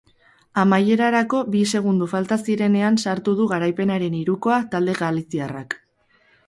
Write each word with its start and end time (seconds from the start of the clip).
Amaierarako 0.61 1.41
bi 1.55 1.61
segundo 1.79 2.09
falta 2.13 2.39
zirenean 2.47 2.99
sartu 3.05 3.37
du 3.43 3.49
garaipenaren 3.55 4.19
hirukoa 4.23 4.61
talde 4.75 4.99
galiziarrak. 5.03 5.83